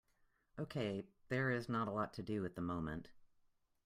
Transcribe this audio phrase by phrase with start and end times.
[0.57, 3.09] Okay, there is not a lot to do at the moment.